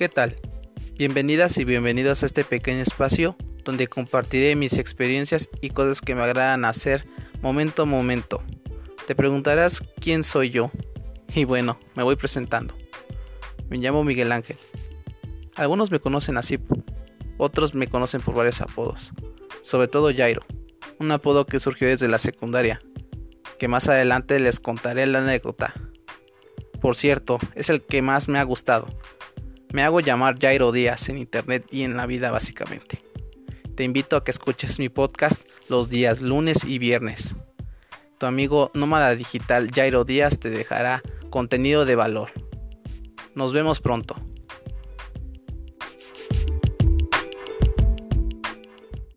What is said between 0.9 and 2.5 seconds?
Bienvenidas y bienvenidos a este